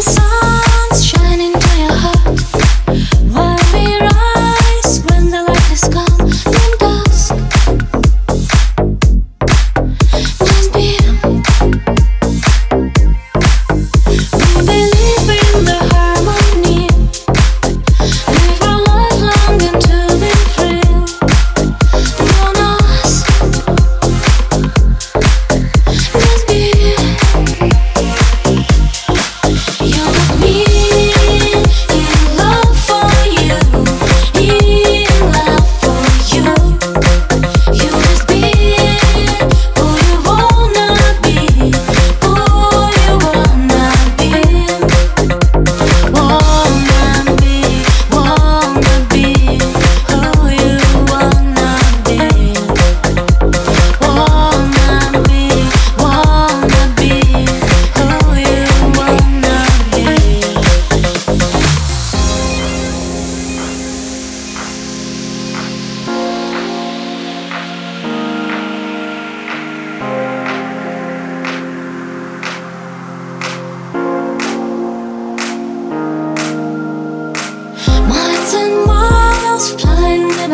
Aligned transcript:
So. 0.00 0.27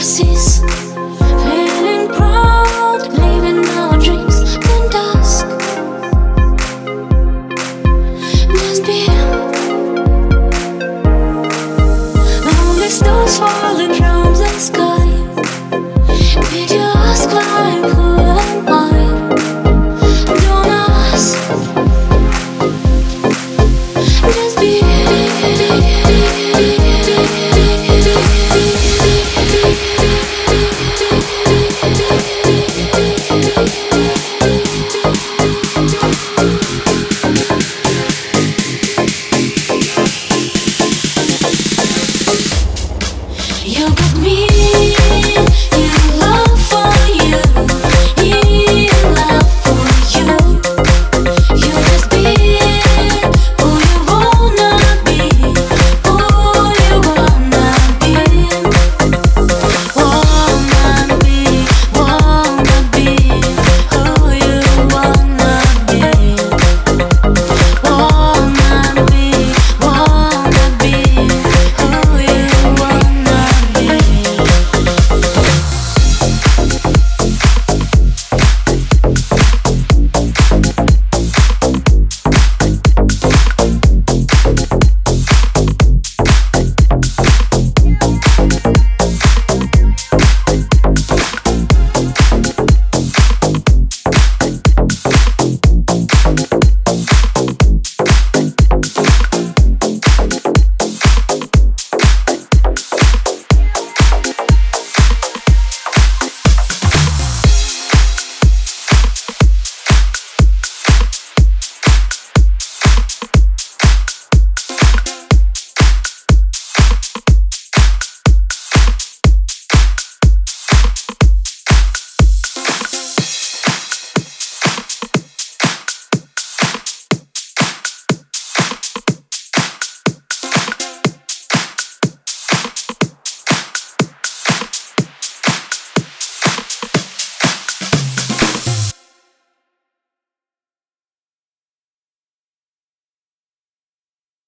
Seas 0.00 0.62